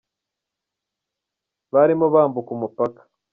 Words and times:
Barimo 1.73 2.05
bambuka 2.13 2.49
umupaka. 2.57 3.01